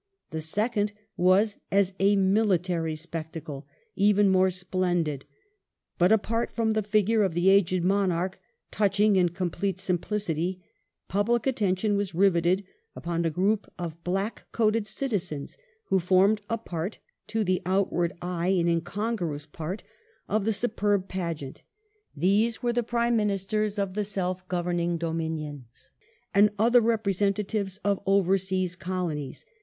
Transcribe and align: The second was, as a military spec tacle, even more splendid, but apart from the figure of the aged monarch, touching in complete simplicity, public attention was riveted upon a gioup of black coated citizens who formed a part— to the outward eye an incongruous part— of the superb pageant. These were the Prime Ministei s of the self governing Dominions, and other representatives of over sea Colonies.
The 0.31 0.41
second 0.41 0.93
was, 1.15 1.57
as 1.71 1.93
a 1.99 2.15
military 2.15 2.95
spec 2.95 3.33
tacle, 3.33 3.65
even 3.95 4.31
more 4.31 4.49
splendid, 4.49 5.25
but 5.99 6.11
apart 6.11 6.51
from 6.51 6.71
the 6.71 6.81
figure 6.81 7.21
of 7.21 7.35
the 7.35 7.49
aged 7.49 7.83
monarch, 7.83 8.39
touching 8.71 9.15
in 9.15 9.29
complete 9.29 9.77
simplicity, 9.77 10.59
public 11.07 11.45
attention 11.45 11.97
was 11.97 12.15
riveted 12.15 12.65
upon 12.95 13.23
a 13.25 13.29
gioup 13.29 13.65
of 13.77 14.03
black 14.03 14.45
coated 14.51 14.87
citizens 14.87 15.55
who 15.89 15.99
formed 15.99 16.41
a 16.49 16.57
part— 16.57 16.97
to 17.27 17.43
the 17.43 17.61
outward 17.63 18.11
eye 18.23 18.47
an 18.47 18.67
incongruous 18.67 19.45
part— 19.45 19.83
of 20.27 20.45
the 20.45 20.53
superb 20.53 21.09
pageant. 21.09 21.61
These 22.17 22.63
were 22.63 22.73
the 22.73 22.81
Prime 22.81 23.15
Ministei 23.15 23.67
s 23.67 23.77
of 23.77 23.93
the 23.93 24.03
self 24.03 24.47
governing 24.47 24.97
Dominions, 24.97 25.91
and 26.33 26.49
other 26.57 26.81
representatives 26.81 27.77
of 27.83 27.99
over 28.07 28.39
sea 28.39 28.67
Colonies. 28.79 29.45